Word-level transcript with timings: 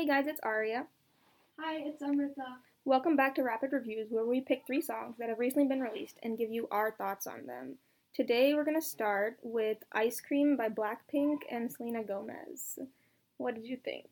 Hey 0.00 0.06
guys, 0.06 0.26
it's 0.26 0.40
Aria. 0.42 0.86
Hi, 1.58 1.76
it's 1.84 2.00
Amrita. 2.00 2.56
Welcome 2.86 3.16
back 3.16 3.34
to 3.34 3.42
Rapid 3.42 3.74
Reviews, 3.74 4.06
where 4.08 4.24
we 4.24 4.40
pick 4.40 4.62
three 4.66 4.80
songs 4.80 5.16
that 5.18 5.28
have 5.28 5.38
recently 5.38 5.68
been 5.68 5.82
released 5.82 6.16
and 6.22 6.38
give 6.38 6.50
you 6.50 6.68
our 6.70 6.90
thoughts 6.90 7.26
on 7.26 7.44
them. 7.44 7.74
Today 8.14 8.54
we're 8.54 8.64
going 8.64 8.80
to 8.80 8.86
start 8.86 9.36
with 9.42 9.76
Ice 9.92 10.18
Cream 10.18 10.56
by 10.56 10.70
Blackpink 10.70 11.40
and 11.50 11.70
Selena 11.70 12.02
Gomez. 12.02 12.78
What 13.36 13.54
did 13.54 13.66
you 13.66 13.76
think? 13.76 14.08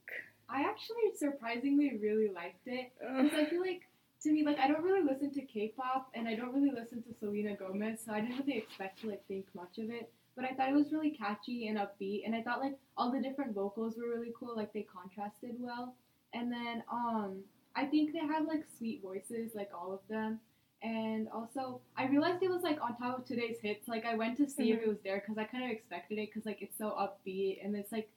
I 0.51 0.61
actually 0.61 1.17
surprisingly 1.17 1.99
really 2.03 2.29
liked 2.35 2.67
it 2.67 2.93
because 3.01 3.33
I 3.33 3.47
feel 3.47 3.63
like 3.63 3.89
to 4.25 4.31
me 4.31 4.45
like 4.45 4.59
I 4.59 4.69
don't 4.69 4.83
really 4.83 5.09
listen 5.09 5.33
to 5.33 5.41
K-pop 5.41 6.11
and 6.13 6.29
I 6.29 6.35
don't 6.35 6.53
really 6.53 6.71
listen 6.71 7.03
to 7.05 7.15
Selena 7.19 7.57
Gomez, 7.57 8.01
so 8.05 8.13
I 8.13 8.21
didn't 8.21 8.41
really 8.41 8.59
expect 8.59 9.01
to 9.01 9.09
like 9.09 9.27
think 9.27 9.47
much 9.55 9.79
of 9.79 9.89
it. 9.89 10.13
But 10.39 10.49
I 10.49 10.55
thought 10.55 10.69
it 10.69 10.75
was 10.77 10.93
really 10.93 11.11
catchy 11.11 11.67
and 11.67 11.77
upbeat, 11.79 12.23
and 12.25 12.33
I 12.33 12.43
thought 12.43 12.61
like 12.61 12.79
all 12.97 13.11
the 13.11 13.21
different 13.21 13.57
vocals 13.57 13.97
were 13.97 14.09
really 14.09 14.33
cool, 14.39 14.55
like 14.55 14.73
they 14.73 14.83
contrasted 14.83 15.57
well. 15.59 15.97
And 16.33 16.53
then 16.53 16.85
um, 16.93 17.39
I 17.75 17.87
think 17.87 18.13
they 18.13 18.21
have 18.21 18.47
like 18.47 18.65
sweet 18.79 19.03
voices, 19.03 19.57
like 19.57 19.71
all 19.75 19.93
of 19.93 19.99
them. 20.09 20.39
And 20.81 21.29
also, 21.31 21.81
I 21.97 22.07
realized 22.07 22.41
it 22.45 22.51
was 22.51 22.63
like 22.63 22.81
on 22.81 22.97
top 22.97 23.19
of 23.19 23.25
today's 23.25 23.57
hits. 23.61 23.89
Like 23.89 24.07
I 24.07 24.15
went 24.15 24.37
to 24.37 24.49
see 24.49 24.71
if 24.71 24.79
Mhm. 24.79 24.83
it 24.85 24.89
was 24.89 25.01
there 25.03 25.19
because 25.19 25.39
I 25.39 25.45
kind 25.45 25.65
of 25.65 25.71
expected 25.73 26.19
it 26.19 26.29
because 26.29 26.47
like 26.47 26.63
it's 26.63 26.79
so 26.79 26.91
upbeat 26.91 27.59
and 27.65 27.75
it's 27.75 27.91
like 27.91 28.09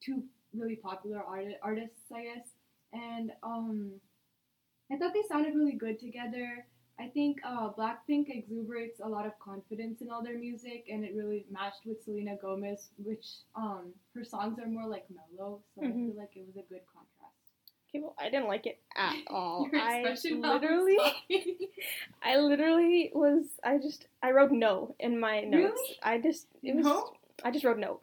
two 0.00 0.24
really 0.54 0.76
popular 0.76 1.22
art- 1.22 1.58
artists, 1.62 2.10
I 2.10 2.22
guess. 2.24 2.46
And 2.94 3.32
um, 3.42 4.00
I 4.90 4.96
thought 4.96 5.12
they 5.12 5.22
sounded 5.28 5.54
really 5.54 5.72
good 5.74 6.00
together. 6.00 6.66
I 7.00 7.08
think 7.08 7.38
uh, 7.44 7.70
Blackpink 7.72 8.28
exuberates 8.28 9.00
a 9.02 9.08
lot 9.08 9.24
of 9.26 9.38
confidence 9.38 10.02
in 10.02 10.10
all 10.10 10.22
their 10.22 10.38
music, 10.38 10.84
and 10.90 11.04
it 11.04 11.14
really 11.14 11.46
matched 11.50 11.86
with 11.86 12.02
Selena 12.04 12.36
Gomez, 12.36 12.90
which 13.02 13.26
um, 13.54 13.92
her 14.14 14.22
songs 14.24 14.58
are 14.58 14.66
more 14.66 14.86
like 14.86 15.06
mellow, 15.10 15.60
so 15.74 15.82
I 15.82 15.86
Mhm. 15.86 16.06
feel 16.12 16.16
like 16.18 16.36
it 16.36 16.46
was 16.46 16.56
a 16.56 16.68
good 16.68 16.82
contrast. 16.92 17.54
Okay, 17.88 18.00
well, 18.00 18.14
I 18.18 18.28
didn't 18.28 18.48
like 18.48 18.66
it 18.66 18.80
at 18.96 19.16
all. 19.28 19.68
I 19.72 20.14
literally. 20.30 20.98
I 22.22 22.36
literally 22.36 23.10
was. 23.14 23.46
I 23.64 23.78
just, 23.78 24.06
I 24.22 24.32
wrote 24.32 24.52
no 24.52 24.94
in 25.00 25.18
my 25.18 25.40
notes. 25.40 25.62
Really? 25.80 25.98
I 26.02 26.18
just, 26.18 26.46
it 26.62 26.76
was. 26.76 26.84
No? 26.84 27.14
I 27.42 27.50
just 27.50 27.64
wrote 27.64 27.78
no, 27.78 28.00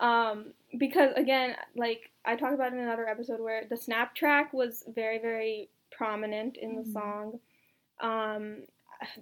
um, 0.00 0.54
because 0.78 1.12
again, 1.14 1.54
like 1.76 2.10
I 2.24 2.36
talked 2.36 2.54
about 2.54 2.72
in 2.72 2.78
another 2.78 3.06
episode 3.06 3.38
where 3.38 3.64
the 3.68 3.76
snap 3.76 4.14
track 4.14 4.54
was 4.54 4.82
very, 4.94 5.18
very 5.18 5.68
prominent 5.90 6.56
in 6.56 6.74
the 6.74 6.82
Mhm. 6.82 6.92
song. 6.94 7.40
Um, 8.00 8.64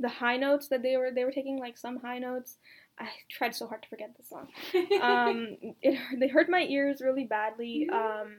the 0.01 0.09
high 0.09 0.37
notes 0.37 0.69
that 0.69 0.83
they 0.83 0.97
were 0.97 1.11
they 1.11 1.25
were 1.25 1.33
taking 1.33 1.59
like 1.59 1.77
some 1.77 1.99
high 1.99 2.19
notes. 2.19 2.57
I 2.99 3.09
tried 3.31 3.55
so 3.55 3.67
hard 3.67 3.83
to 3.83 3.89
forget 3.89 4.15
the 4.17 4.25
song. 4.25 4.49
Um, 5.03 5.57
it 5.83 5.99
they 6.19 6.29
hurt 6.29 6.49
my 6.49 6.63
ears 6.63 7.03
really 7.03 7.25
badly. 7.25 7.89
Um, 7.93 8.37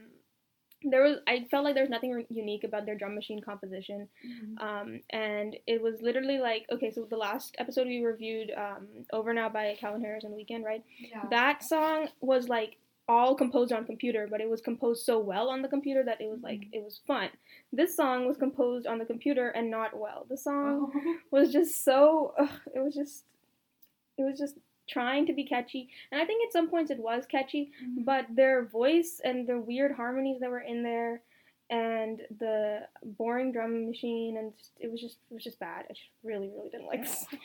there 0.82 1.02
was 1.02 1.18
I 1.28 1.46
felt 1.50 1.64
like 1.64 1.74
there 1.74 1.82
was 1.84 1.90
nothing 1.90 2.24
unique 2.28 2.64
about 2.64 2.86
their 2.86 2.94
drum 2.96 3.14
machine 3.14 3.40
composition. 3.40 4.08
Mhm. 4.26 4.62
Um, 4.62 5.00
and 5.10 5.56
it 5.66 5.82
was 5.82 6.02
literally 6.02 6.38
like 6.38 6.66
okay, 6.72 6.90
so 6.90 7.04
the 7.04 7.16
last 7.16 7.54
episode 7.58 7.86
we 7.86 8.04
reviewed, 8.04 8.50
um, 8.56 8.86
"Over 9.12 9.32
Now" 9.32 9.48
by 9.48 9.76
Calvin 9.78 10.00
Harris 10.02 10.24
and 10.24 10.34
Weeknd, 10.34 10.64
right? 10.64 10.84
yeah. 10.98 11.24
That 11.30 11.62
song 11.62 12.08
was 12.20 12.48
like 12.48 12.78
all 13.08 13.34
composed 13.34 13.72
on 13.72 13.84
computer, 13.86 14.26
but 14.30 14.40
it 14.40 14.48
was 14.50 14.60
composed 14.60 15.04
so 15.04 15.18
well 15.18 15.48
on 15.48 15.62
the 15.62 15.68
computer 15.68 16.02
that 16.04 16.20
it 16.20 16.28
was 16.28 16.42
like 16.42 16.60
Mhm. 16.60 16.68
it 16.74 16.84
was 16.84 16.98
fun. 17.06 17.30
This 17.72 17.96
song 17.96 18.26
was 18.26 18.36
composed 18.36 18.86
on 18.86 18.98
the 18.98 19.06
computer 19.06 19.48
and 19.48 19.70
not 19.70 19.96
well. 19.98 20.26
The 20.28 20.36
song 20.36 20.92
Oh. 20.94 21.16
was 21.30 21.50
just 21.52 21.82
so 21.84 22.34
ugh, 22.38 22.60
it 22.74 22.80
was 22.80 22.94
just 22.94 23.24
it 24.18 24.24
was 24.24 24.38
just 24.38 24.56
trying 24.88 25.26
to 25.26 25.32
be 25.32 25.44
catchy, 25.44 25.88
and 26.10 26.20
I 26.20 26.24
think 26.24 26.44
at 26.44 26.52
some 26.52 26.68
points 26.68 26.90
it 26.90 26.98
was 26.98 27.24
catchy, 27.26 27.72
Mhm. 27.82 28.04
but 28.04 28.26
their 28.34 28.64
voice 28.64 29.20
and 29.24 29.46
the 29.46 29.58
weird 29.60 29.92
harmonies 29.92 30.40
that 30.40 30.50
were 30.50 30.60
in 30.60 30.82
there 30.82 31.22
and 31.70 32.26
the 32.38 32.88
boring 33.02 33.52
drum 33.52 33.86
machine 33.86 34.38
and 34.38 34.56
just, 34.56 34.72
it 34.80 34.90
was 34.90 35.00
just 35.00 35.18
it 35.30 35.34
was 35.34 35.44
just 35.44 35.58
bad. 35.58 35.84
I 35.88 35.92
just 35.92 36.08
really 36.22 36.48
really 36.48 36.68
didn't 36.70 36.86
like. 36.86 37.06
song. 37.06 37.38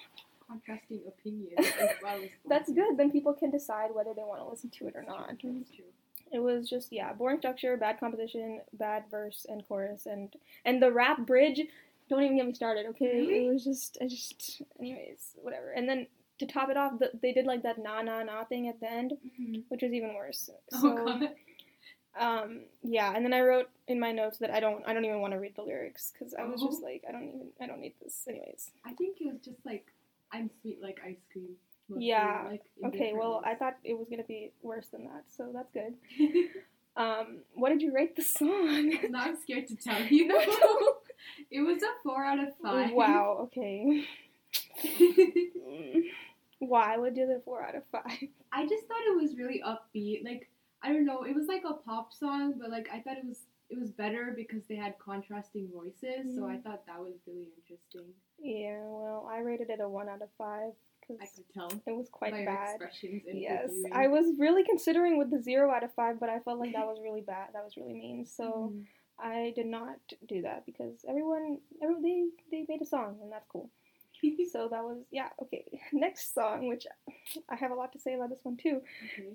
Contrasting 0.48 1.02
opinions 1.08 1.54
as 1.80 1.90
well 2.02 2.18
as 2.24 2.30
That's 2.48 2.72
good. 2.72 2.98
Then 2.98 3.12
people 3.12 3.34
can 3.34 3.52
decide 3.52 3.90
whether 3.94 4.14
they 4.14 4.24
want 4.24 4.42
to 4.42 4.48
listen 4.50 4.70
to 4.72 4.88
it 4.88 4.96
or 4.96 5.04
not. 5.04 5.40
True. 5.40 5.64
It 6.32 6.40
was 6.40 6.68
just 6.70 6.92
yeah, 6.92 7.14
boring 7.14 7.38
structure, 7.40 7.78
bad 7.78 8.00
composition, 8.00 8.62
bad 8.74 9.04
verse 9.12 9.46
and 9.48 9.66
chorus, 9.68 10.06
and 10.08 10.34
and 10.66 10.82
the 10.82 10.92
rap 10.92 11.26
bridge. 11.28 11.62
Don't 12.10 12.24
even 12.24 12.38
get 12.38 12.46
me 12.48 12.54
started, 12.54 12.86
okay? 12.88 13.06
Really? 13.22 13.46
It 13.48 13.54
was 13.54 13.64
just 13.64 13.98
I 14.02 14.08
just 14.08 14.62
anyways 14.80 15.36
whatever. 15.42 15.72
And 15.72 15.88
then 15.88 16.08
to 16.40 16.48
top 16.48 16.70
it 16.70 16.78
off, 16.78 16.98
the, 17.00 17.12
they 17.22 17.32
did 17.34 17.46
like 17.46 17.62
that 17.64 17.78
na 17.78 18.02
na 18.02 18.24
na 18.24 18.44
thing 18.46 18.68
at 18.68 18.80
the 18.80 18.92
end, 18.92 19.14
Mhm. 19.40 19.64
which 19.70 19.84
was 19.84 19.94
even 19.94 20.14
worse. 20.16 20.50
Oh 20.74 20.80
So 20.82 20.96
god. 21.06 21.30
um 22.20 22.62
yeah, 22.84 23.14
and 23.16 23.24
then 23.24 23.34
I 23.34 23.42
wrote 23.42 23.70
in 23.88 24.00
my 24.00 24.12
notes 24.12 24.40
that 24.40 24.52
I 24.52 24.60
don't 24.60 24.84
I 24.88 24.94
don't 24.94 25.06
even 25.06 25.22
want 25.22 25.34
to 25.34 25.40
read 25.40 25.56
the 25.56 25.62
lyrics 25.62 26.12
because 26.12 26.34
I 26.34 26.44
was 26.46 26.62
Oh. 26.64 26.68
just 26.68 26.82
like 26.82 27.04
I 27.08 27.12
don't 27.12 27.24
even 27.24 27.48
I 27.62 27.68
don't 27.68 27.80
need 27.80 27.94
this 28.02 28.26
anyways. 28.28 28.72
I 28.86 28.94
think 28.94 29.22
it 29.22 29.28
was 29.28 29.40
just 29.44 29.64
like 29.66 29.93
I'm 30.34 30.50
sweet 30.62 30.80
like 30.82 31.00
ice 31.06 31.22
cream. 31.32 31.56
Yeah. 31.96 32.46
Like, 32.50 32.64
Okay, 32.86 33.14
well 33.14 33.42
I 33.46 33.56
thought 33.56 33.76
it 33.84 33.94
was 33.98 34.08
gonna 34.10 34.24
be 34.24 34.52
worse 34.62 34.88
than 34.88 35.04
that, 35.06 35.24
so 35.28 35.52
that's 35.54 35.72
good. 35.72 35.96
Um, 36.96 37.40
what 37.56 37.70
did 37.70 37.82
you 37.82 37.92
rate 37.92 38.16
the 38.16 38.22
song? 38.22 38.94
I'm 39.16 39.36
scared 39.42 39.68
to 39.70 39.76
tell 39.76 40.00
you. 40.12 40.30
it 41.50 41.62
was 41.62 41.82
a 41.82 41.88
four 42.04 42.24
out 42.24 42.38
of 42.38 42.50
five. 42.62 42.92
Wow. 42.92 43.50
Okay. 43.50 44.06
Why 46.60 46.98
would 46.98 47.18
you 47.18 47.24
give 47.24 47.30
it 47.36 47.42
four 47.44 47.64
out 47.64 47.76
of 47.76 47.84
five? 47.92 48.28
I 48.52 48.68
just 48.68 48.86
thought 48.88 49.02
it 49.08 49.20
was 49.22 49.36
really 49.38 49.62
upbeat. 49.66 50.24
Like 50.24 50.50
I 50.84 50.90
don't 50.94 51.06
know, 51.06 51.24
it 51.24 51.36
was 51.36 51.48
like 51.48 51.64
a 51.68 51.74
pop 51.74 52.14
song, 52.14 52.56
but 52.60 52.70
like 52.70 52.88
I 52.94 53.00
thought 53.00 53.18
it 53.18 53.26
was 53.26 53.40
it 53.74 53.80
was 53.80 53.92
better 53.92 54.34
because 54.36 54.64
they 54.68 54.76
had 54.76 54.98
contrasting 55.00 55.68
voices. 55.74 56.36
So 56.36 56.46
I 56.48 56.58
Mhm. 56.58 56.64
thought 56.64 56.86
that 56.86 57.00
was 57.00 57.16
really 57.28 57.50
interesting. 57.58 58.14
Yeah. 58.38 58.80
Well, 58.84 59.28
I 59.30 59.40
rated 59.40 59.70
it 59.70 59.80
a 59.80 59.90
one 59.90 60.08
out 60.10 60.22
of 60.22 60.30
five 60.38 60.74
I 60.74 61.06
because 61.16 61.32
could 61.36 61.50
tell 61.50 61.70
it 61.86 61.92
was 61.92 62.08
quite 62.10 62.34
bad. 62.46 62.80
Yes. 63.26 63.72
I 63.92 64.08
was 64.08 64.38
really 64.40 64.64
considering 64.64 65.18
with 65.18 65.32
the 65.32 65.42
zero 65.42 65.70
out 65.72 65.84
of 65.84 65.94
five, 65.94 66.20
but 66.20 66.30
I 66.30 66.40
felt 66.40 66.60
like 66.60 66.72
that 66.74 66.86
was 66.88 67.02
really 67.02 67.22
bad. 67.22 67.50
That 67.54 67.64
was 67.66 67.76
really 67.76 67.94
mean. 67.94 68.26
So 68.26 68.70
Mhm. 68.72 68.86
I 69.20 69.52
did 69.56 69.66
not 69.68 70.00
do 70.28 70.42
that 70.44 70.66
because 70.66 71.04
everyone, 71.06 71.60
every, 71.82 72.02
they 72.02 72.30
they 72.52 72.66
made 72.70 72.82
a 72.82 72.86
song 72.86 73.20
and 73.22 73.32
that's 73.32 73.48
cool. 73.48 73.70
So 74.54 74.70
that 74.70 74.84
was 74.86 75.04
yeah 75.12 75.30
okay. 75.42 75.66
Next 75.92 76.34
song, 76.34 76.68
which 76.68 76.88
I 77.50 77.56
have 77.58 77.72
a 77.72 77.76
lot 77.76 77.92
to 77.94 78.00
say 78.00 78.14
about 78.14 78.30
this 78.30 78.46
one 78.46 78.56
too, 78.56 78.82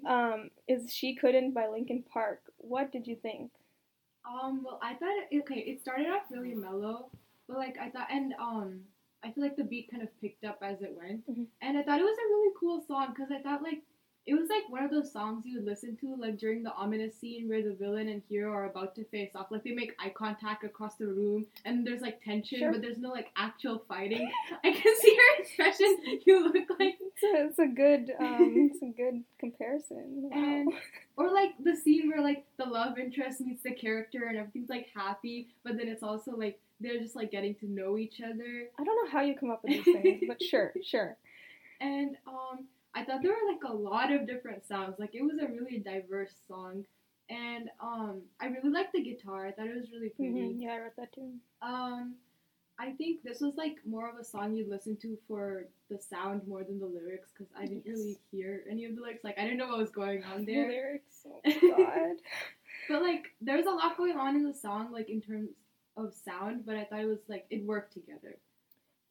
um, 0.07 0.51
is 0.67 0.91
"She 0.95 1.15
Couldn't" 1.15 1.53
by 1.53 1.67
Linkin 1.69 2.03
Park. 2.05 2.41
What 2.57 2.91
did 2.91 3.07
you 3.07 3.17
think? 3.17 3.53
Um, 4.25 4.63
well, 4.65 4.79
I 4.83 4.95
thought 4.95 5.17
it, 5.31 5.39
okay, 5.41 5.61
it 5.61 5.81
started 5.81 6.07
off 6.09 6.23
really 6.31 6.55
mellow, 6.55 7.11
but 7.49 7.57
like 7.59 7.77
I 7.79 7.91
thought, 7.91 8.09
and 8.11 8.35
um, 8.41 8.81
I 9.25 9.31
feel 9.33 9.43
like 9.43 9.57
the 9.57 9.65
beat 9.65 9.91
kind 9.91 10.03
of 10.03 10.09
picked 10.21 10.45
up 10.45 10.59
as 10.63 10.81
it 10.83 10.93
went, 10.97 11.27
Mhm. 11.27 11.47
and 11.63 11.79
I 11.79 11.83
thought 11.83 12.01
it 12.01 12.05
was 12.05 12.19
a 12.19 12.29
really 12.29 12.55
cool 12.59 12.81
song 12.87 13.09
because 13.15 13.31
I 13.33 13.41
thought 13.43 13.63
like 13.63 13.83
it 14.29 14.35
was 14.39 14.49
like 14.51 14.69
one 14.69 14.85
of 14.85 14.91
those 14.91 15.11
songs 15.11 15.45
you 15.47 15.57
would 15.57 15.65
listen 15.67 15.97
to 16.03 16.15
like 16.17 16.37
during 16.39 16.63
the 16.63 16.73
ominous 16.75 17.15
scene 17.19 17.49
where 17.49 17.63
the 17.63 17.75
villain 17.75 18.09
and 18.09 18.23
hero 18.29 18.53
are 18.53 18.67
about 18.67 18.95
to 18.97 19.05
face 19.07 19.31
off, 19.35 19.47
like 19.51 19.65
they 19.65 19.73
make 19.73 19.95
eye 19.99 20.13
contact 20.15 20.63
across 20.65 20.97
the 20.97 21.07
room, 21.07 21.47
and 21.65 21.87
there's 21.87 22.03
like 22.03 22.23
tension, 22.23 22.59
Sure. 22.59 22.73
but 22.73 22.83
there's 22.83 22.99
no 22.99 23.11
like 23.11 23.29
actual 23.37 23.83
fighting. 23.89 24.31
I 24.65 24.71
can 24.73 24.95
see 25.01 25.17
your 25.21 25.31
expression. 25.41 25.97
You 26.27 26.45
look 26.53 26.69
like 26.79 26.99
It's 27.21 27.25
a, 27.25 27.47
it's 27.49 27.59
a 27.59 27.67
good 27.67 28.13
um, 28.21 28.71
it's 28.71 28.83
a 28.83 28.93
good 29.03 29.25
comparison. 29.41 30.05
Wow. 30.31 30.39
And- 30.39 30.73
Or 31.17 31.33
like 31.33 31.53
the 31.65 31.75
scene 31.75 32.09
where 32.09 32.23
like 32.23 32.45
the 32.59 32.65
love 32.67 32.97
interest 32.99 33.41
meets 33.41 33.63
the 33.65 33.73
character 33.73 34.27
and 34.29 34.37
everything's 34.39 34.69
like 34.71 34.87
happy, 34.95 35.49
but 35.65 35.77
then 35.77 35.89
it's 35.89 36.05
also 36.05 36.31
like 36.37 36.61
they're 36.81 37.01
just 37.01 37.17
like 37.17 37.33
getting 37.33 37.57
to 37.57 37.67
know 37.69 37.99
each 37.99 38.21
other. 38.21 38.69
I 38.79 38.85
don't 38.85 38.97
know 39.05 39.11
how 39.11 39.23
you 39.23 39.35
come 39.37 39.51
up 39.51 39.65
with 39.65 39.73
these 39.85 39.97
things, 40.03 40.23
but 40.29 40.41
sure, 40.41 40.73
sure. 40.85 41.17
And 41.81 42.17
um 42.27 42.67
I 42.99 43.05
thought 43.05 43.23
there 43.23 43.33
were 43.33 43.53
like 43.53 43.65
a 43.65 43.75
lot 43.75 44.13
of 44.13 44.27
different 44.27 44.67
sounds. 44.67 44.99
Like 44.99 45.15
it 45.15 45.23
was 45.23 45.39
a 45.41 45.47
really 45.49 45.79
diverse 45.79 46.35
song. 46.47 46.85
And 47.31 47.69
um 47.81 48.23
I 48.41 48.47
really 48.47 48.71
liked 48.71 48.93
the 48.93 49.03
guitar. 49.03 49.47
I 49.47 49.53
thought 49.53 49.67
it 49.67 49.77
was 49.77 49.91
really 49.93 50.09
pretty. 50.11 50.33
hmm 50.33 50.61
Yeah, 50.61 50.73
I 50.75 50.79
wrote 50.81 50.97
that 50.97 51.13
too. 51.13 51.33
Um 51.63 52.15
I 52.81 52.93
think 52.93 53.23
this 53.25 53.41
was 53.41 53.55
like 53.57 53.77
more 53.85 54.09
of 54.09 54.17
a 54.19 54.25
song 54.25 54.55
you'd 54.55 54.69
listen 54.69 54.97
to 54.99 55.19
for 55.27 55.67
the 55.91 55.99
sound 55.99 56.47
more 56.47 56.63
than 56.63 56.79
the 56.79 56.87
lyrics 56.87 57.31
because 57.33 57.53
I 57.57 57.63
didn't 57.67 57.83
Yes. 57.85 57.97
really 57.97 58.19
hear 58.31 58.63
any 58.71 58.85
of 58.85 58.95
the 58.95 59.03
lyrics. 59.03 59.25
Like 59.25 59.39
I 59.39 59.43
didn't 59.43 59.59
know 59.59 59.69
what 59.69 59.79
was 59.79 59.91
going 59.91 60.23
on 60.25 60.45
The 60.45 60.55
there. 60.55 60.69
lyrics. 60.69 61.27
Oh 61.27 61.41
god. 61.77 62.17
But 62.89 63.03
like, 63.03 63.25
there's 63.43 63.67
a 63.67 63.71
lot 63.71 63.97
going 63.99 64.17
on 64.17 64.37
in 64.37 64.45
the 64.45 64.55
song, 64.55 64.93
like 64.93 65.11
in 65.11 65.21
terms 65.21 65.51
of 65.97 66.15
sound. 66.15 66.65
But 66.65 66.77
I 66.77 66.85
thought 66.85 67.01
it 67.01 67.07
was 67.07 67.19
like 67.29 67.47
it 67.51 67.65
worked 67.65 67.93
together. 67.93 68.37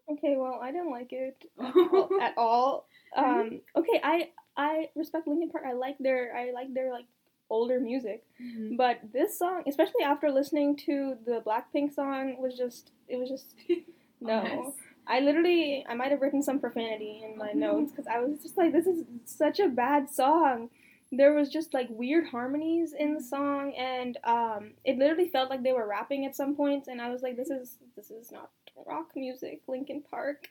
Okay, 0.10 0.36
well, 0.38 0.60
I 0.62 0.72
didn't 0.72 0.92
like 0.92 1.12
it 1.12 1.46
at 2.22 2.34
all. 2.38 2.88
Um, 3.16 3.62
okay, 3.76 4.00
I 4.04 4.30
I 4.56 4.90
respect 4.96 5.28
Linkin 5.28 5.50
Park. 5.50 5.66
I 5.68 5.74
like 5.74 5.98
their 6.00 6.36
I 6.36 6.52
like 6.52 6.74
their 6.74 6.92
like 6.92 7.06
older 7.50 7.80
music, 7.80 8.24
Mhm. 8.42 8.78
but 8.78 9.00
this 9.14 9.38
song, 9.38 9.64
especially 9.68 10.04
after 10.04 10.30
listening 10.32 10.76
to 10.88 11.16
the 11.26 11.42
Blackpink 11.46 11.94
song, 11.94 12.38
was 12.40 12.58
just 12.58 12.92
it 13.08 13.18
was 13.18 13.30
just 13.30 13.56
no. 14.22 14.44
Yes. 14.44 14.74
I 15.10 15.22
literally, 15.22 15.86
I 15.88 15.94
might 15.96 16.12
have 16.12 16.20
written 16.20 16.44
some 16.44 16.60
profanity 16.60 17.24
in 17.24 17.38
my 17.38 17.54
notes 17.54 17.92
because 17.92 18.08
I 18.08 18.20
was 18.20 18.42
just 18.44 18.58
like, 18.58 18.74
this 18.74 18.86
is 18.86 19.06
such 19.24 19.58
a 19.62 19.70
bad 19.70 20.10
song. 20.10 20.70
There 21.12 21.34
was 21.34 21.50
just 21.50 21.74
like 21.74 21.88
weird 21.90 22.28
harmonies 22.28 22.94
in 22.98 23.14
the 23.14 23.22
song 23.24 23.74
and 23.78 24.18
um 24.24 24.72
it 24.84 24.98
literally 24.98 25.30
felt 25.30 25.50
like 25.50 25.64
they 25.64 25.72
were 25.74 25.88
rapping 25.88 26.26
at 26.26 26.36
some 26.36 26.56
points 26.56 26.88
and 26.88 27.02
I 27.02 27.10
was 27.10 27.22
like 27.22 27.38
this 27.38 27.50
is 27.50 27.78
this 27.96 28.12
is 28.12 28.32
not 28.32 28.50
rock 28.86 29.10
music 29.16 29.62
Linkin 29.68 30.04
Park. 30.10 30.48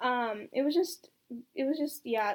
Um 0.00 0.48
it 0.52 0.62
was 0.62 0.74
just 0.74 1.10
it 1.54 1.64
was 1.64 1.78
just 1.78 2.00
yeah. 2.04 2.34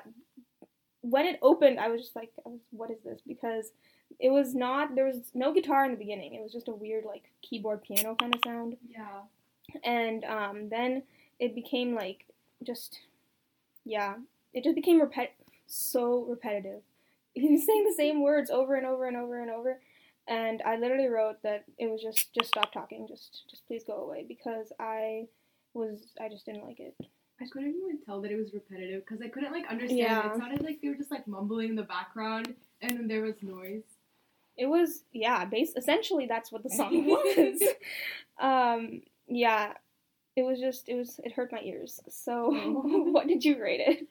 When 1.02 1.26
it 1.26 1.40
opened 1.42 1.80
I 1.80 1.90
was 1.90 2.02
just 2.02 2.16
like 2.16 2.32
I 2.46 2.50
was, 2.50 2.60
what 2.72 2.92
is 2.92 3.02
this? 3.04 3.22
Because 3.28 3.72
it 4.20 4.30
was 4.30 4.54
not 4.56 4.96
there 4.96 5.06
was 5.06 5.32
no 5.34 5.54
guitar 5.54 5.86
in 5.86 5.92
the 5.92 5.98
beginning. 5.98 6.34
It 6.36 6.42
was 6.44 6.52
just 6.54 6.68
a 6.68 6.74
weird 6.76 7.06
like 7.06 7.32
keyboard 7.42 7.84
piano 7.84 8.16
kind 8.16 8.34
of 8.36 8.42
sound. 8.44 8.78
Yeah. 8.90 9.22
and 9.84 10.24
um, 10.26 10.70
then 10.70 11.04
it 11.40 11.56
became 11.56 11.96
like 11.96 12.26
just 12.64 13.00
yeah. 13.84 14.16
It 14.54 14.64
just 14.64 14.76
became 14.76 15.02
repet- 15.02 15.30
so 15.68 16.24
repetitive 16.30 16.82
he 17.36 17.52
was 17.52 17.66
saying 17.66 17.84
the 17.86 17.94
same 17.96 18.22
words 18.24 18.50
over 18.50 18.76
and 18.76 18.86
over 18.86 19.08
and 19.08 19.18
over 19.18 19.40
and 19.42 19.52
over. 19.52 19.80
And 20.28 20.62
i 20.64 20.76
literally 20.78 21.08
wrote 21.08 21.44
that 21.44 21.66
it 21.78 21.88
was 21.88 22.02
just 22.02 22.34
just 22.34 22.50
stop 22.50 22.72
talking. 22.74 23.08
Just 23.08 23.44
just 23.50 23.68
please 23.68 23.84
go 23.86 23.98
away 24.04 24.26
because 24.28 24.74
i 24.80 25.28
was 25.74 26.00
i 26.20 26.28
just 26.30 26.46
didn't 26.46 26.66
like 26.66 26.80
it. 26.80 26.96
I 27.42 27.46
couldn't 27.52 27.76
even 27.76 28.00
tell 28.06 28.22
that 28.22 28.32
it 28.32 28.38
was 28.38 28.54
repetitive 28.54 29.04
because 29.06 29.22
I 29.22 29.28
couldn't 29.28 29.52
like 29.52 29.68
understand. 29.70 30.00
Yeah. 30.00 30.34
It 30.34 30.38
sounded 30.40 30.62
like 30.64 30.80
they 30.82 30.88
were 30.88 30.96
just 30.96 31.12
like 31.12 31.28
mumbling 31.28 31.70
in 31.72 31.76
the 31.76 31.84
background, 31.84 32.56
and 32.82 32.98
then 32.98 33.08
there 33.08 33.22
was 33.24 33.36
noise. 33.44 33.84
it 34.58 34.68
was 34.68 35.04
yeah 35.12 35.44
base 35.46 35.74
essentially 35.76 36.26
that's 36.28 36.50
what 36.52 36.64
the 36.64 36.70
song 36.80 37.06
was. 37.06 37.62
Um 38.40 39.02
yeah. 39.28 39.74
It 40.38 40.44
was 40.44 40.60
just 40.60 40.88
it 40.90 40.96
was 40.96 41.20
it 41.24 41.34
hurt 41.34 41.52
my 41.52 41.62
ears. 41.62 42.00
So 42.10 42.52
what 43.12 43.28
did 43.28 43.44
you 43.46 43.62
rate 43.62 43.82
it 43.86 44.08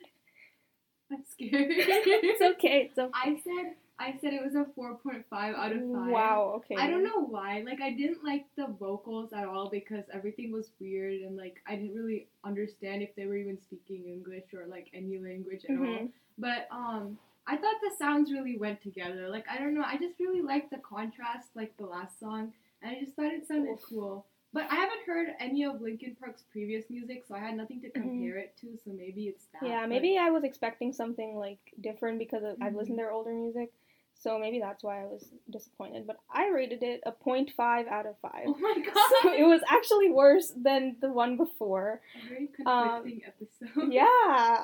I'm 1.13 1.25
scared. 1.31 1.67
it's 1.71 2.43
okay 2.43 2.89
it's 2.91 2.99
okay 2.99 3.13
I 3.15 3.41
said 3.45 3.75
I 3.97 4.17
said 4.21 4.33
it 4.33 4.43
was 4.43 4.57
a 4.57 4.67
4.5 4.77 5.25
out 5.33 5.71
of 5.71 5.79
5. 5.79 6.11
Wow, 6.11 6.55
okay. 6.57 6.75
I 6.77 6.91
don't 6.91 7.05
know 7.05 7.21
why. 7.21 7.63
Like 7.65 7.81
I 7.81 7.91
didn't 7.93 8.25
like 8.25 8.45
the 8.57 8.67
vocals 8.67 9.33
at 9.33 9.47
all 9.47 9.71
because 9.71 10.03
everything 10.13 10.51
was 10.51 10.71
weird 10.81 11.23
and 11.23 11.37
like 11.37 11.63
I 11.69 11.77
didn't 11.77 11.95
really 11.95 12.27
understand 12.43 13.03
if 13.03 13.15
they 13.15 13.27
were 13.27 13.37
even 13.37 13.61
speaking 13.61 14.05
English 14.07 14.53
or 14.53 14.67
like 14.67 14.89
any 14.93 15.19
language 15.19 15.65
at 15.69 15.77
all. 15.77 15.85
Mhm. 15.85 16.11
But 16.39 16.67
um 16.73 17.19
I 17.47 17.57
thought 17.57 17.77
the 17.83 17.95
sounds 17.97 18.33
really 18.33 18.59
went 18.59 18.83
together. 18.83 19.29
Like 19.29 19.45
I 19.49 19.59
don't 19.59 19.75
know, 19.75 19.85
I 19.87 19.97
just 19.97 20.19
really 20.19 20.43
liked 20.43 20.71
the 20.71 20.79
contrast 20.79 21.49
like 21.55 21.77
the 21.77 21.87
last 21.87 22.19
song 22.19 22.53
and 22.83 22.97
I 22.97 23.01
just 23.01 23.15
thought 23.15 23.33
it 23.33 23.47
sounded 23.47 23.75
Oof. 23.75 23.83
cool. 23.89 24.27
But 24.55 24.71
I 24.71 24.77
haven't 24.77 25.03
heard 25.05 25.29
any 25.41 25.65
of 25.65 25.81
Linkin 25.83 26.17
Park's 26.19 26.45
previous 26.53 26.89
music, 26.89 27.25
so 27.27 27.35
I 27.35 27.41
had 27.41 27.57
nothing 27.57 27.81
to 27.81 27.89
Mhm. 27.91 27.93
compare 28.03 28.37
it 28.37 28.57
to, 28.59 28.79
so 28.85 28.93
maybe 28.93 29.27
it's 29.27 29.47
that. 29.47 29.65
Yeah, 29.67 29.85
maybe 29.87 30.17
I 30.17 30.31
was 30.31 30.45
expecting 30.45 30.93
something 30.93 31.37
like 31.37 31.59
different 31.81 32.21
because 32.21 32.45
of, 32.45 32.57
I've 32.63 32.77
listened 32.77 32.95
Mhm. 32.95 33.03
to 33.03 33.05
their 33.05 33.13
older 33.13 33.33
music. 33.35 33.73
So 34.17 34.39
maybe 34.39 34.61
that's 34.61 34.85
why 34.85 35.03
I 35.03 35.07
was 35.07 35.29
disappointed. 35.51 36.07
But 36.07 36.19
I 36.31 36.49
rated 36.51 36.85
it 36.85 37.03
a 37.05 37.11
0.5 37.11 37.89
out 37.89 38.07
of 38.07 38.17
5. 38.19 38.47
Oh 38.47 38.57
my 38.59 38.75
god. 38.79 38.95
So 39.23 39.33
it 39.35 39.43
was 39.43 39.61
actually 39.69 40.13
worse 40.13 40.53
than 40.53 40.97
the 41.01 41.11
one 41.11 41.37
before. 41.37 42.01
A 42.15 42.29
very 42.29 42.49
Um, 42.65 43.21
episode. 43.27 43.93
Yeah, 43.93 44.05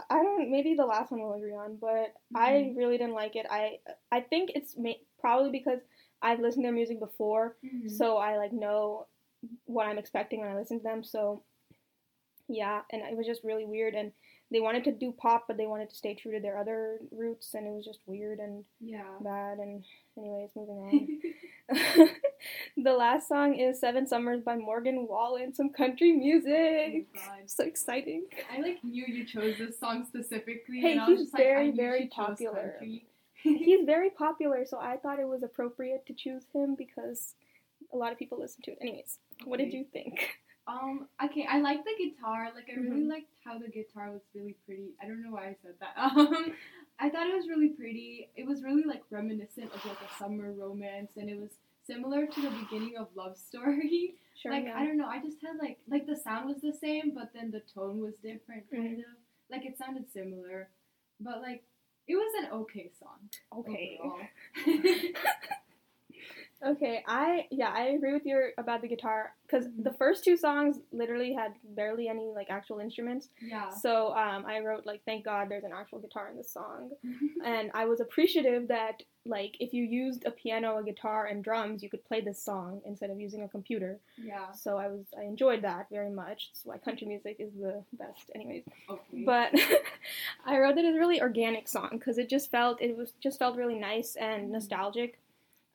I 0.08 0.22
don't. 0.22 0.50
Maybe 0.52 0.74
the 0.74 0.86
last 0.86 1.10
one 1.10 1.20
we'll 1.20 1.34
agree 1.34 1.52
on, 1.52 1.76
but 1.76 2.14
I 2.32 2.52
Mhm. 2.52 2.76
really 2.76 2.96
didn't 2.96 3.14
like 3.14 3.34
it. 3.34 3.46
I 3.50 3.80
I 4.12 4.20
think 4.20 4.52
it's 4.54 4.76
ma- 4.76 5.02
probably 5.18 5.50
because 5.50 5.80
I've 6.22 6.38
listened 6.38 6.62
to 6.62 6.66
their 6.68 6.72
music 6.72 7.00
before, 7.00 7.56
Mhm. 7.64 7.90
so 7.90 8.18
I 8.18 8.36
like 8.36 8.52
know 8.52 9.08
what 9.64 9.86
I'm 9.86 9.98
expecting 9.98 10.40
when 10.40 10.50
I 10.50 10.56
listen 10.56 10.78
to 10.78 10.82
them. 10.82 11.04
So 11.04 11.42
yeah, 12.48 12.82
and 12.90 13.02
it 13.02 13.16
was 13.16 13.26
just 13.26 13.44
really 13.44 13.64
weird. 13.64 13.94
And 13.94 14.12
they 14.52 14.60
wanted 14.60 14.84
to 14.84 14.92
do 14.92 15.12
pop, 15.12 15.44
but 15.46 15.56
they 15.56 15.66
wanted 15.66 15.90
to 15.90 15.96
stay 15.96 16.14
true 16.14 16.32
to 16.32 16.40
their 16.40 16.58
other 16.58 16.98
roots, 17.12 17.54
and 17.54 17.66
it 17.66 17.70
was 17.70 17.84
just 17.84 18.00
weird 18.06 18.40
and 18.40 18.64
yeah. 18.80 19.04
bad. 19.20 19.58
And 19.58 19.84
anyways, 20.18 20.50
moving 20.56 20.76
on. 20.76 21.20
the 22.76 22.92
last 22.92 23.28
song 23.28 23.54
is 23.54 23.78
Seven 23.78 24.06
Summers 24.08 24.40
by 24.40 24.56
Morgan 24.56 25.06
Wallen, 25.08 25.54
some 25.54 25.70
country 25.70 26.12
Oh 26.12 26.18
music. 26.18 27.06
God. 27.14 27.42
So 27.46 27.64
exciting. 27.64 28.24
I 28.52 28.60
like 28.60 28.82
knew 28.82 29.04
you 29.06 29.24
chose 29.24 29.56
this 29.58 29.78
song 29.78 30.04
specifically. 30.08 30.80
Hey, 30.80 30.92
and 30.92 31.00
I 31.00 31.08
was 31.08 31.18
he's 31.18 31.26
just 31.26 31.34
like, 31.34 31.44
very, 31.44 31.70
very 31.70 32.06
popular. 32.08 32.74
He's 33.42 33.86
very 33.86 34.10
popular, 34.10 34.66
so 34.66 34.78
I 34.78 34.98
thought 34.98 35.18
it 35.18 35.26
was 35.26 35.42
appropriate 35.42 36.04
to 36.08 36.12
choose 36.12 36.42
him 36.52 36.74
because 36.74 37.36
a 37.92 37.96
lot 37.96 38.12
of 38.12 38.18
people 38.18 38.38
listen 38.38 38.62
to 38.64 38.70
it. 38.72 38.78
Anyways, 38.80 39.18
what 39.44 39.58
did 39.58 39.72
you 39.72 39.84
think? 39.92 40.28
Um. 40.66 41.08
Okay. 41.24 41.46
I 41.50 41.60
like 41.60 41.82
the 41.84 41.94
guitar. 41.98 42.50
Like 42.54 42.68
I 42.70 42.78
really 42.80 43.02
Mhm. 43.04 43.08
liked 43.08 43.32
how 43.44 43.58
the 43.58 43.68
guitar 43.68 44.10
was 44.12 44.22
really 44.34 44.56
pretty. 44.66 44.90
I 45.02 45.06
don't 45.08 45.22
know 45.22 45.30
why 45.32 45.46
I 45.48 45.56
said 45.62 45.74
that. 45.80 45.94
Um. 45.98 46.54
I 47.02 47.08
thought 47.08 47.26
it 47.26 47.34
was 47.34 47.48
really 47.48 47.70
pretty. 47.70 48.28
It 48.36 48.46
was 48.46 48.62
really 48.62 48.84
like 48.84 49.02
reminiscent 49.10 49.72
of 49.74 49.84
like 49.86 49.96
a 50.02 50.18
summer 50.18 50.52
romance, 50.52 51.12
and 51.16 51.28
it 51.30 51.38
was 51.40 51.50
similar 51.86 52.26
to 52.26 52.40
the 52.42 52.50
beginning 52.50 52.96
of 52.98 53.08
Love 53.16 53.36
Story. 53.36 54.14
Sure. 54.40 54.52
like 54.52 54.64
yeah. 54.64 54.78
I 54.78 54.86
don't 54.86 54.96
know. 54.96 55.06
I 55.06 55.20
just 55.20 55.36
had 55.42 55.56
like 55.60 55.78
like 55.88 56.06
the 56.06 56.16
sound 56.16 56.48
was 56.48 56.60
the 56.62 56.72
same, 56.72 57.12
but 57.14 57.30
then 57.34 57.50
the 57.50 57.60
tone 57.74 58.00
was 58.00 58.14
different, 58.22 58.70
kind 58.70 58.96
Mhm. 58.98 59.00
of. 59.00 59.16
Like 59.50 59.66
it 59.66 59.76
sounded 59.76 60.10
similar, 60.12 60.70
but 61.20 61.40
like 61.42 61.62
it 62.06 62.14
was 62.16 62.32
an 62.44 62.50
okay 62.60 62.90
song. 62.98 63.28
okay. 63.58 63.98
Okay, 66.62 67.02
I 67.08 67.46
yeah, 67.50 67.70
I 67.74 67.84
agree 67.96 68.12
with 68.12 68.26
you 68.26 68.50
about 68.58 68.82
the 68.82 68.88
guitar 68.88 69.34
because 69.46 69.66
Mhm. 69.68 69.82
the 69.84 69.92
first 69.94 70.24
two 70.24 70.36
songs 70.36 70.78
literally 70.92 71.32
had 71.32 71.54
barely 71.64 72.06
any 72.08 72.32
like 72.34 72.50
actual 72.50 72.80
instruments. 72.80 73.30
yeah. 73.40 73.70
So 73.70 74.14
um, 74.14 74.44
I 74.44 74.60
wrote 74.60 74.84
like, 74.84 75.02
thank 75.06 75.24
God 75.24 75.48
there's 75.48 75.64
an 75.64 75.72
actual 75.72 76.00
guitar 76.00 76.28
in 76.30 76.36
this 76.36 76.50
song, 76.52 76.90
and 77.44 77.70
I 77.72 77.86
was 77.86 78.00
appreciative 78.00 78.68
that 78.68 79.02
like 79.24 79.56
if 79.58 79.72
you 79.72 79.84
used 79.84 80.26
a 80.26 80.30
piano, 80.30 80.76
a 80.78 80.82
guitar, 80.84 81.26
and 81.26 81.42
drums, 81.42 81.82
you 81.82 81.88
could 81.88 82.04
play 82.04 82.20
this 82.20 82.42
song 82.42 82.82
instead 82.84 83.08
of 83.10 83.18
using 83.20 83.42
a 83.42 83.48
computer. 83.48 83.98
yeah. 84.18 84.52
So 84.52 84.76
I 84.76 84.88
was 84.88 85.06
I 85.18 85.22
enjoyed 85.22 85.62
that 85.62 85.86
very 85.90 86.10
much. 86.10 86.50
That's 86.52 86.66
why 86.66 86.76
country 86.78 87.06
music 87.06 87.36
is 87.38 87.52
the 87.54 87.82
best, 87.94 88.30
anyways. 88.34 88.64
Okay. 88.88 89.22
But 89.24 89.54
I 90.44 90.58
wrote 90.58 90.76
it 90.76 90.84
as 90.84 90.94
a 90.94 90.98
really 90.98 91.22
organic 91.22 91.68
song 91.68 91.88
because 91.92 92.18
it 92.18 92.28
just 92.28 92.50
felt 92.50 92.82
it 92.82 92.94
was 92.96 93.12
just 93.20 93.38
felt 93.38 93.56
really 93.56 93.78
nice 93.78 94.16
and 94.16 94.50
nostalgic. 94.52 95.18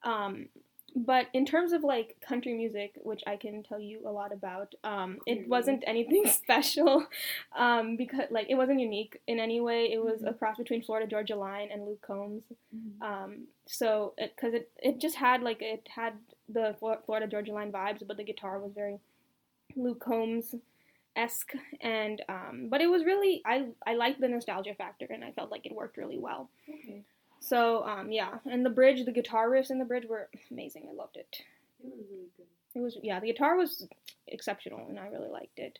Um, 0.04 0.50
but 0.96 1.28
in 1.34 1.46
terms 1.46 1.74
of 1.74 1.84
like 1.84 2.16
country 2.22 2.54
music, 2.54 2.94
which 3.04 3.22
I 3.28 3.36
can 3.36 3.64
tell 3.64 3.80
you 3.80 4.00
a 4.08 4.12
lot 4.12 4.32
about, 4.32 4.76
um, 4.84 5.20
it 5.26 5.48
wasn't 5.48 5.84
anything 5.86 6.24
special 6.42 7.06
um, 7.56 7.98
because 7.98 8.28
like 8.32 8.48
it 8.50 8.56
wasn't 8.56 8.80
unique 8.80 9.20
in 9.28 9.40
any 9.40 9.60
way. 9.60 9.92
It 9.92 10.02
was 10.02 10.24
a 10.24 10.32
Mhm. 10.32 10.38
cross 10.40 10.58
between 10.58 10.82
Florida 10.84 11.08
Georgia 11.08 11.36
Line 11.36 11.70
and 11.72 11.86
Luke 11.86 12.02
Combs. 12.02 12.44
Mhm. 12.74 13.02
Um, 13.02 13.48
so 13.66 14.14
because 14.18 14.54
it, 14.54 14.72
it 14.78 15.00
just 15.00 15.16
had 15.16 15.42
like 15.44 15.62
it 15.62 15.88
had 15.94 16.14
the 16.48 16.76
Florida 16.80 17.28
Georgia 17.28 17.52
Line 17.54 17.72
vibes, 17.72 18.06
but 18.08 18.16
the 18.18 18.24
guitar 18.24 18.60
was 18.60 18.72
very 18.74 19.00
Luke 19.76 20.00
Combs 20.00 20.56
esque, 21.18 21.54
and 21.82 22.22
um, 22.30 22.68
but 22.70 22.82
it 22.82 22.88
was 22.88 23.04
really 23.04 23.42
I 23.46 23.68
I 23.86 23.96
liked 23.96 24.22
the 24.22 24.28
nostalgia 24.30 24.74
factor, 24.76 25.08
and 25.10 25.24
I 25.26 25.32
felt 25.32 25.52
like 25.52 25.66
it 25.66 25.74
worked 25.76 25.98
really 25.98 26.20
well. 26.20 26.50
okay. 26.70 27.04
So 27.46 27.84
um, 27.84 28.12
yeah, 28.12 28.40
and 28.50 28.66
the 28.66 28.72
bridge, 28.72 29.06
the 29.06 29.12
guitar 29.12 29.50
riffs 29.50 29.70
in 29.70 29.78
the 29.78 29.86
bridge 29.86 30.06
were 30.10 30.30
amazing. 30.50 30.88
I 30.90 30.96
loved 30.96 31.16
it. 31.16 31.44
It 31.84 31.94
was 31.96 32.06
really 32.12 32.30
good. 32.36 32.46
It 32.74 32.82
was 32.82 32.98
yeah, 33.04 33.20
the 33.20 33.28
guitar 33.28 33.56
was 33.56 33.88
exceptional, 34.28 34.88
and 34.90 35.00
I 35.00 35.08
really 35.10 35.30
liked 35.30 35.60
it. 35.60 35.78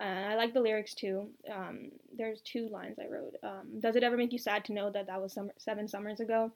And 0.00 0.32
I 0.32 0.36
like 0.36 0.54
the 0.54 0.62
lyrics 0.62 0.94
too. 0.94 1.28
Um, 1.52 1.90
there's 2.16 2.40
two 2.40 2.68
lines 2.70 2.98
I 2.98 3.12
wrote. 3.12 3.36
Um, 3.42 3.78
Does 3.78 3.94
it 3.94 4.02
ever 4.02 4.16
make 4.16 4.32
you 4.32 4.38
sad 4.38 4.64
to 4.64 4.72
know 4.72 4.90
that 4.90 5.06
that 5.06 5.20
was 5.20 5.34
summer, 5.34 5.52
seven 5.58 5.86
summers 5.86 6.18
ago? 6.18 6.50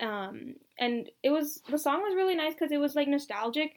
Um, 0.00 0.54
and 0.78 1.10
it 1.24 1.30
was 1.30 1.60
the 1.68 1.76
song 1.76 2.00
was 2.02 2.14
really 2.14 2.36
nice 2.36 2.54
because 2.54 2.70
it 2.70 2.78
was 2.78 2.94
like 2.94 3.08
nostalgic, 3.08 3.74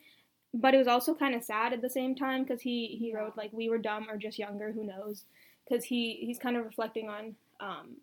but 0.53 0.75
it 0.75 0.77
was 0.77 0.87
also 0.87 1.15
kind 1.15 1.33
of 1.33 1.43
sad 1.43 1.73
at 1.73 1.81
the 1.81 1.89
same 1.89 2.13
time 2.13 2.43
because 2.43 2.61
he 2.61 2.95
he 2.99 3.11
wrote 3.11 3.35
like 3.35 3.51
we 3.53 3.69
were 3.69 3.79
dumb 3.79 4.07
or 4.07 4.17
just 4.17 4.37
younger, 4.37 4.71
who 4.71 4.83
knows? 4.83 5.23
Because 5.67 5.83
he 5.83 6.19
he's 6.21 6.37
kind 6.37 6.57
of 6.57 6.63
reflecting 6.63 7.09
on 7.09 7.35
um, 7.59 7.95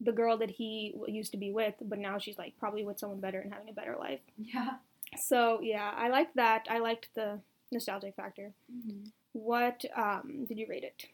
the 0.00 0.12
girl 0.12 0.36
that 0.38 0.50
he 0.50 0.94
used 1.06 1.32
to 1.32 1.38
be 1.38 1.50
with, 1.50 1.74
but 1.80 1.98
now 1.98 2.18
she's 2.18 2.38
like 2.38 2.54
probably 2.58 2.84
with 2.84 2.98
someone 2.98 3.20
better 3.20 3.40
and 3.40 3.52
having 3.52 3.68
a 3.68 3.72
better 3.72 3.96
life. 3.98 4.20
Yeah. 4.36 4.76
So 5.16 5.60
yeah, 5.62 5.92
I 5.96 6.08
liked 6.08 6.36
that. 6.36 6.66
I 6.70 6.78
liked 6.78 7.08
the 7.14 7.40
nostalgic 7.72 8.14
factor. 8.14 8.52
Mhm. 8.72 9.10
What 9.32 9.84
um, 9.96 10.44
did 10.46 10.58
you 10.58 10.66
rate 10.68 10.84
it? 10.84 11.06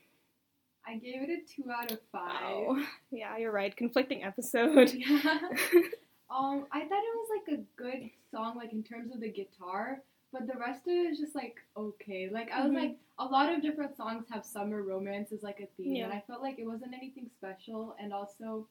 I 0.86 0.96
gave 0.96 1.22
it 1.22 1.30
a 1.30 1.40
two 1.50 1.70
out 1.70 1.90
of 1.90 1.98
five. 2.12 2.42
Oh, 2.44 2.84
yeah, 3.10 3.36
you're 3.38 3.52
right. 3.52 3.74
Conflicting 3.74 4.22
episode. 4.22 4.92
Yeah. 4.92 5.18
um, 6.30 6.66
I 6.72 6.80
thought 6.80 7.02
it 7.02 7.16
was 7.16 7.28
like 7.30 7.58
a 7.58 7.62
good 7.76 8.10
song, 8.30 8.56
like 8.56 8.72
in 8.72 8.82
terms 8.82 9.12
of 9.14 9.20
the 9.20 9.30
guitar, 9.30 10.02
but 10.34 10.46
the 10.52 10.58
rest 10.58 10.82
of 10.86 10.92
it 10.92 11.06
is 11.12 11.18
just 11.18 11.34
like 11.34 11.56
okay. 11.76 12.28
Like 12.30 12.50
I 12.50 12.62
was 12.64 12.72
Mhm. 12.72 12.82
like, 12.82 12.96
a 13.18 13.24
lot 13.24 13.52
of 13.54 13.62
different 13.62 13.96
songs 13.96 14.26
have 14.30 14.44
summer 14.44 14.82
romance 14.82 15.32
as 15.32 15.42
like 15.42 15.60
a 15.60 15.66
theme, 15.76 15.94
Yeah. 15.96 16.04
and 16.04 16.12
I 16.12 16.20
felt 16.26 16.42
like 16.42 16.58
it 16.58 16.66
wasn't 16.66 16.92
anything 17.00 17.30
special. 17.38 17.94
And 18.00 18.12
also, 18.12 18.68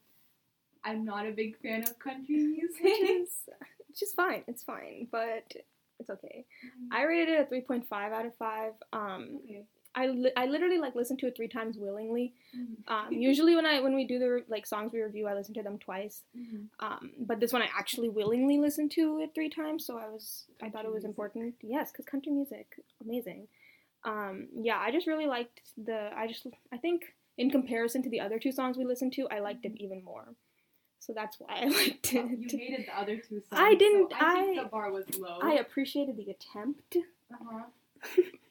I'm 0.83 1.05
not 1.05 1.25
a 1.25 1.31
big 1.31 1.57
fan 1.63 1.81
of 1.83 1.97
country 1.99 2.35
music. 2.57 2.83
which 2.83 3.01
is 3.09 3.31
which 3.87 4.01
is 4.03 4.13
fine. 4.13 4.43
It's 4.47 4.63
fine, 4.63 5.07
but 5.11 5.45
it's 5.99 6.09
okay. 6.09 6.45
I 6.91 7.03
rated 7.03 7.29
it 7.35 7.47
a 7.47 7.55
3.5 7.55 8.11
out 8.11 8.25
of 8.25 8.35
5. 8.35 8.73
Um, 8.91 9.39
okay. 9.45 9.63
I, 9.95 10.07
li- 10.07 10.31
I 10.35 10.47
literally 10.47 10.79
like 10.79 10.95
listen 10.95 11.17
to 11.17 11.27
it 11.27 11.35
three 11.35 11.47
times 11.47 11.77
willingly. 11.77 12.33
Mhm. 12.57 12.77
Um, 12.87 13.13
usually 13.13 13.55
when 13.55 13.65
I 13.65 13.79
when 13.81 13.93
we 13.95 14.05
do 14.05 14.17
the 14.19 14.29
re- 14.31 14.43
like 14.47 14.65
songs 14.65 14.91
we 14.91 15.01
review, 15.01 15.27
I 15.27 15.33
listen 15.35 15.53
to 15.55 15.63
them 15.63 15.77
twice. 15.77 16.23
Mhm. 16.37 16.67
Um, 16.79 17.11
but 17.19 17.39
this 17.39 17.53
one 17.53 17.61
I 17.61 17.69
actually 17.77 18.09
willingly 18.09 18.57
listened 18.57 18.91
to 18.91 19.19
it 19.19 19.31
three 19.35 19.49
times, 19.49 19.85
so 19.85 19.97
I 19.97 20.07
was 20.09 20.45
I 20.61 20.69
thought 20.69 20.85
it 20.85 20.89
was 20.91 21.03
music. 21.03 21.09
important. 21.09 21.55
Yes, 21.61 21.91
because 21.91 22.05
country 22.05 22.31
music, 22.31 22.79
amazing. 23.03 23.47
Um, 24.03 24.47
yeah, 24.55 24.79
I 24.79 24.91
just 24.91 25.07
really 25.07 25.27
liked 25.27 25.61
the. 25.77 26.09
I 26.15 26.27
just 26.27 26.47
I 26.71 26.77
think 26.77 27.13
in 27.37 27.49
comparison 27.51 28.01
to 28.03 28.09
the 28.09 28.19
other 28.19 28.39
two 28.39 28.51
songs 28.51 28.77
we 28.77 28.85
listened 28.85 29.13
to, 29.13 29.27
I 29.29 29.39
liked 29.39 29.63
it 29.65 29.73
even 29.77 30.03
more. 30.03 30.25
So 30.99 31.13
that's 31.13 31.39
why 31.39 31.47
I 31.61 31.65
liked 31.79 32.13
Oh, 32.15 32.25
you 32.25 32.45
it. 32.45 32.51
hated 32.51 32.85
the 32.87 32.99
other 32.99 33.17
two 33.17 33.41
songs. 33.41 33.45
I 33.51 33.75
didn't- 33.75 34.11
So 34.11 34.17
I 34.19 34.33
think 34.45 34.59
I- 34.59 34.63
the 34.63 34.69
bar 34.69 34.91
was 34.91 35.17
low. 35.17 35.39
I 35.41 35.53
appreciated 35.55 36.15
the 36.17 36.31
attempt. 36.31 36.95
uh-huh. 37.31 37.63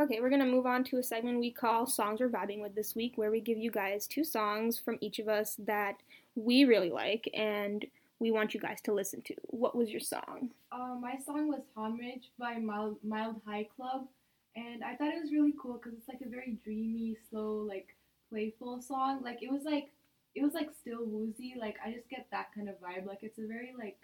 Okay, 0.00 0.20
we're 0.20 0.30
gonna 0.30 0.46
move 0.46 0.64
on 0.64 0.84
to 0.84 0.98
a 0.98 1.02
segment 1.02 1.40
we 1.40 1.50
call 1.50 1.84
Songs 1.84 2.20
We're 2.20 2.28
Vibing 2.28 2.62
With 2.62 2.74
this 2.74 2.94
week, 2.94 3.14
where 3.16 3.32
we 3.32 3.40
give 3.40 3.58
you 3.58 3.70
guys 3.70 4.06
two 4.06 4.22
songs 4.22 4.78
from 4.78 4.96
each 5.00 5.18
of 5.18 5.28
us 5.28 5.56
that 5.66 5.96
we 6.36 6.64
really 6.64 6.90
like 6.90 7.28
and 7.34 7.84
we 8.20 8.30
want 8.30 8.54
you 8.54 8.60
guys 8.60 8.80
to 8.82 8.92
listen 8.92 9.22
to. 9.22 9.34
What 9.48 9.76
was 9.76 9.90
your 9.90 10.00
song? 10.00 10.50
Uh, 10.70 10.94
my 11.00 11.16
song 11.26 11.48
was 11.48 11.62
Homage 11.76 12.30
by 12.38 12.58
Mild, 12.58 12.96
Mild 13.02 13.40
High 13.44 13.68
Club, 13.76 14.06
and 14.54 14.84
I 14.84 14.94
thought 14.94 15.08
it 15.08 15.20
was 15.20 15.32
really 15.32 15.54
cool 15.60 15.74
because 15.74 15.98
it's 15.98 16.08
like 16.08 16.20
a 16.24 16.28
very 16.28 16.56
dreamy, 16.64 17.16
slow, 17.28 17.66
like 17.68 17.94
playful 18.30 18.80
song. 18.80 19.22
Like 19.22 19.42
it 19.42 19.50
was 19.50 19.62
like 19.64 19.90
it 20.34 20.42
was 20.42 20.54
like 20.54 20.70
still 20.80 21.04
woozy. 21.04 21.54
Like 21.58 21.76
I 21.84 21.92
just 21.92 22.08
get 22.08 22.26
that 22.30 22.54
kind 22.54 22.68
of 22.68 22.76
vibe. 22.76 23.06
Like 23.06 23.22
it's 23.22 23.38
a 23.38 23.46
very 23.46 23.74
like 23.78 23.98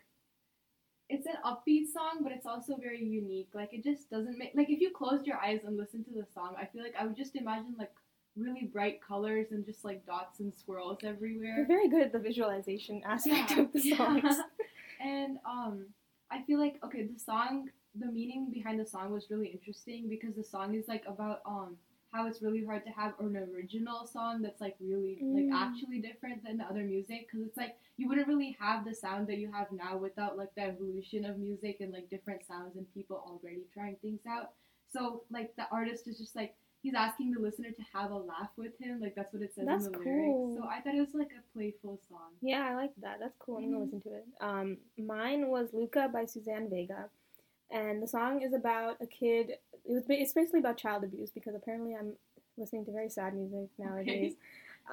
it's 1.09 1.27
an 1.27 1.35
upbeat 1.45 1.93
song, 1.93 2.21
but 2.23 2.33
it's 2.33 2.47
also 2.47 2.77
very 2.77 3.05
unique. 3.05 3.51
Like 3.55 3.73
it 3.73 3.85
just 3.85 4.11
doesn't 4.11 4.39
make 4.39 4.53
like 4.55 4.71
if 4.71 4.81
you 4.81 4.91
closed 4.91 5.27
your 5.27 5.37
eyes 5.39 5.61
and 5.67 5.77
listened 5.77 6.07
to 6.07 6.13
the 6.13 6.27
song, 6.33 6.55
I 6.59 6.67
feel 6.67 6.83
like 6.83 6.95
I 6.99 7.05
would 7.05 7.17
just 7.17 7.37
imagine 7.37 7.75
like 7.79 7.93
really 8.37 8.65
bright 8.73 9.01
colors 9.01 9.49
and 9.51 9.65
just 9.65 9.85
like 9.85 10.05
dots 10.07 10.41
and 10.41 10.53
swirls 10.55 10.99
everywhere. 11.05 11.57
You're 11.57 11.67
very 11.67 11.89
good 11.89 12.03
at 12.03 12.13
the 12.13 12.19
visualization 12.19 13.03
aspect 13.05 13.53
of 13.53 13.73
the 13.73 13.81
songs. 13.95 14.37
and 15.01 15.39
um, 15.45 15.87
I 16.31 16.43
feel 16.43 16.59
like 16.59 16.77
okay, 16.85 17.05
the 17.05 17.19
song, 17.19 17.69
the 17.95 18.07
meaning 18.07 18.51
behind 18.53 18.81
the 18.81 18.87
song 18.87 19.13
was 19.13 19.27
really 19.31 19.49
interesting 19.49 20.09
because 20.09 20.35
the 20.35 20.45
song 20.45 20.75
is 20.75 20.89
like 20.89 21.05
about 21.07 21.43
um 21.47 21.77
how 22.15 22.29
it's 22.29 22.41
really 22.43 22.65
hard 22.65 22.85
to 22.85 22.91
have 22.93 23.13
an 23.19 23.37
original 23.53 24.07
song 24.07 24.41
that's 24.41 24.61
like 24.61 24.77
really 24.81 25.19
like 25.21 25.47
Mm. 25.47 25.53
actually 25.53 25.99
different 25.99 26.45
than 26.45 26.57
the 26.59 26.65
other 26.65 26.85
music 26.85 27.27
because 27.27 27.45
it's 27.45 27.57
like 27.57 27.77
you 27.97 28.07
wouldn't 28.09 28.29
really 28.29 28.57
have 28.61 28.85
the 28.85 28.95
sound 28.95 29.27
that 29.27 29.39
you 29.39 29.51
have 29.51 29.71
now 29.73 29.97
without 29.97 30.39
like 30.39 30.55
the 30.55 30.63
evolution 30.63 31.25
of 31.25 31.39
music 31.39 31.79
and 31.81 31.93
like 31.93 32.09
different 32.09 32.47
sounds 32.47 32.77
and 32.77 32.87
people 32.95 33.17
already 33.27 33.65
trying 33.75 33.97
things 33.97 34.21
out. 34.29 34.53
So 34.93 35.25
like 35.31 35.57
the 35.57 35.67
artist 35.73 36.07
is 36.07 36.17
just 36.19 36.37
like 36.37 36.55
he's 36.85 36.95
asking 36.95 37.33
the 37.33 37.41
listener 37.41 37.71
to 37.73 37.83
have 37.93 38.13
a 38.13 38.17
laugh 38.17 38.51
with 38.57 38.79
him. 38.81 39.01
Like 39.01 39.17
that's 39.17 39.33
what 39.33 39.43
it 39.43 39.53
says 39.53 39.67
That's 39.67 39.87
in 39.87 39.93
the 39.93 39.99
cool. 39.99 40.13
lyrics. 40.53 40.63
So 40.63 40.69
I 40.69 40.81
thought 40.83 40.95
it 40.95 41.01
was 41.01 41.15
like 41.15 41.33
a 41.37 41.43
playful 41.53 41.99
song. 42.09 42.31
Yeah, 42.41 42.65
I 42.71 42.77
like 42.77 42.93
that. 43.03 43.19
That's 43.19 43.37
cool. 43.41 43.57
I'm 43.57 43.65
gonna 43.73 43.79
Mhm. 43.79 43.85
listen 43.87 44.01
to 44.03 44.15
it. 44.15 44.27
Um, 44.41 44.79
mine 44.97 45.49
was 45.49 45.73
Luka 45.73 46.09
by 46.13 46.27
Suzanne 46.27 46.71
Vega, 46.71 47.11
and 47.73 48.01
the 48.01 48.07
song 48.07 48.43
is 48.43 48.53
about 48.53 48.99
a 49.01 49.07
kid. 49.09 49.59
It 49.87 49.93
was 49.93 50.05
it's 50.09 50.33
basically 50.33 50.61
about 50.61 50.77
child 50.79 51.05
abuse 51.05 51.31
because 51.31 51.55
apparently 51.55 51.95
I'm 51.95 52.13
listening 52.57 52.85
to 52.87 52.93
very 52.93 53.09
sad 53.11 53.35
music 53.35 53.69
nowadays. 53.79 54.35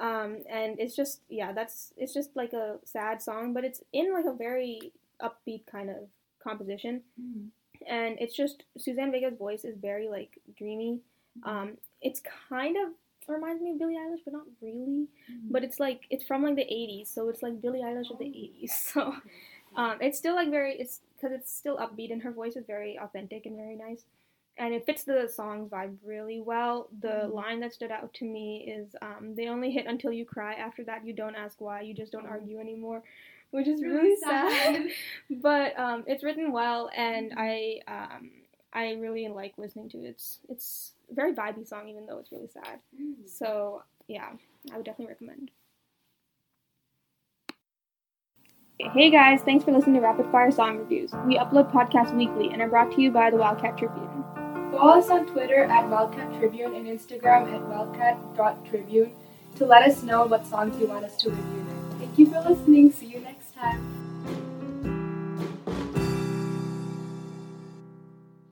Um, 0.00 0.38
and 0.50 0.78
it's 0.80 0.96
just 0.96 1.20
yeah, 1.28 1.52
that's 1.52 1.92
it's 1.96 2.14
just 2.14 2.34
like 2.34 2.52
a 2.52 2.78
sad 2.84 3.20
song, 3.22 3.52
but 3.52 3.64
it's 3.64 3.82
in 3.92 4.12
like 4.12 4.24
a 4.26 4.32
very 4.32 4.92
upbeat 5.20 5.66
kind 5.66 5.90
of 5.90 5.96
composition, 6.42 7.02
Mhm. 7.20 7.48
and 7.86 8.18
it's 8.20 8.34
just 8.34 8.64
Suzanne 8.78 9.12
Vega's 9.12 9.36
voice 9.38 9.64
is 9.64 9.76
very 9.76 10.08
like 10.08 10.38
dreamy. 10.56 11.00
Um, 11.44 11.76
it's 12.00 12.20
kind 12.48 12.76
of 12.76 12.92
reminds 13.28 13.62
me 13.62 13.70
of 13.70 13.78
Billie 13.78 13.94
Eilish, 13.96 14.20
but 14.24 14.32
not 14.34 14.46
really. 14.60 15.06
Mhm. 15.30 15.50
But 15.50 15.62
it's 15.62 15.78
like 15.78 16.06
it's 16.10 16.24
from 16.24 16.42
like 16.42 16.56
the 16.56 16.62
'80s, 16.72 17.08
so 17.08 17.28
it's 17.28 17.42
like 17.42 17.60
Billie 17.60 17.80
Eilish 17.80 18.10
of 18.10 18.18
the 18.18 18.26
Oh. 18.26 18.28
'80s. 18.28 18.72
So 18.92 19.14
um, 19.76 19.96
it's 20.02 20.18
still 20.18 20.34
like 20.34 20.50
very 20.50 20.74
it's 20.78 21.00
because 21.14 21.32
it's 21.38 21.50
still 21.52 21.76
upbeat 21.78 22.10
and 22.12 22.22
her 22.22 22.32
voice 22.32 22.56
is 22.56 22.66
very 22.66 22.98
authentic 22.98 23.46
and 23.46 23.56
very 23.56 23.76
nice, 23.76 24.04
and 24.58 24.74
it 24.74 24.84
fits 24.86 25.04
the 25.04 25.28
song's 25.32 25.68
vibe 25.70 25.96
really 26.04 26.40
well. 26.40 26.88
The 27.00 27.08
Mhm. 27.28 27.32
line 27.34 27.60
that 27.60 27.72
stood 27.72 27.90
out 27.90 28.12
to 28.14 28.24
me 28.24 28.64
is 28.68 28.94
um, 29.02 29.34
"They 29.34 29.48
only 29.48 29.70
hit 29.70 29.86
until 29.86 30.12
you 30.12 30.24
cry. 30.26 30.54
After 30.54 30.84
that, 30.84 31.04
you 31.04 31.12
don't 31.12 31.34
ask 31.34 31.60
why. 31.60 31.80
You 31.82 31.94
just 31.94 32.12
don't 32.12 32.26
Oh. 32.26 32.30
argue 32.30 32.58
anymore," 32.60 33.02
which 33.50 33.66
is 33.66 33.80
It's 33.82 33.90
really, 33.92 34.16
sad. 34.16 34.86
but 35.30 35.78
um, 35.78 36.04
it's 36.06 36.22
written 36.22 36.52
well, 36.52 36.90
and 36.94 37.32
Mhm. 37.32 37.38
I 37.38 37.80
um, 38.14 38.30
I 38.72 38.92
really 38.94 39.28
like 39.28 39.56
listening 39.58 39.88
to 39.90 39.98
it. 39.98 40.06
It's 40.08 40.38
it's 40.48 40.92
a 41.10 41.14
very 41.14 41.32
vibey 41.34 41.66
song, 41.66 41.88
even 41.88 42.06
though 42.06 42.18
it's 42.18 42.32
really 42.32 42.48
sad. 42.48 42.80
Mm. 42.98 43.28
So 43.28 43.82
yeah, 44.08 44.32
I 44.72 44.76
would 44.76 44.84
definitely 44.86 45.12
recommend. 45.12 45.50
Hey 48.80 49.10
guys, 49.10 49.42
thanks 49.42 49.64
for 49.64 49.70
listening 49.70 49.96
to 49.96 50.00
Rapid 50.00 50.26
Fire 50.32 50.50
Song 50.50 50.78
Reviews. 50.78 51.12
We 51.26 51.38
upload 51.38 51.70
podcasts 51.70 52.14
weekly 52.16 52.50
and 52.52 52.60
are 52.60 52.68
brought 52.68 52.90
to 52.92 53.02
you 53.02 53.10
by 53.10 53.30
the 53.30 53.36
Wildcat 53.36 53.78
Tribune. 53.78 54.24
Follow 54.72 54.98
us 54.98 55.08
on 55.10 55.26
Twitter 55.26 55.64
at 55.64 55.88
Wildcat 55.88 56.32
Tribune 56.38 56.74
and 56.74 56.86
Instagram 56.86 57.52
at 57.52 57.62
wildcat.tribune 57.68 59.12
to 59.56 59.66
let 59.66 59.88
us 59.88 60.02
know 60.02 60.24
what 60.24 60.46
songs 60.46 60.80
you 60.80 60.88
want 60.88 61.04
us 61.04 61.16
to 61.18 61.30
review. 61.30 61.66
Thank 61.98 62.18
you 62.18 62.26
for 62.26 62.40
listening. 62.40 62.90
See 62.90 63.06
you 63.06 63.20
next 63.20 63.54
time. 63.54 63.91